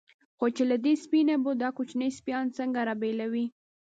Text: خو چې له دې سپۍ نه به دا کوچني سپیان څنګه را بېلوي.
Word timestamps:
خو 0.37 0.45
چې 0.55 0.63
له 0.71 0.77
دې 0.83 0.93
سپۍ 1.03 1.21
نه 1.29 1.35
به 1.43 1.51
دا 1.63 1.69
کوچني 1.77 2.09
سپیان 2.19 2.45
څنګه 2.57 2.79
را 2.87 2.95
بېلوي. 3.01 3.45